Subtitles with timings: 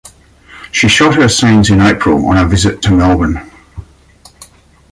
[0.71, 3.37] She shot her scenes in April on a visit to Melbourne.